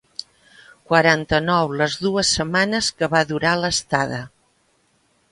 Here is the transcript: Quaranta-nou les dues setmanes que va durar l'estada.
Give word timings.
Quaranta-nou 0.91 1.75
les 1.81 1.97
dues 2.05 2.31
setmanes 2.37 2.87
que 3.01 3.09
va 3.11 3.21
durar 3.33 3.51
l'estada. 3.65 4.23